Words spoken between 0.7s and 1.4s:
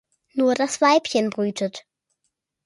Weibchen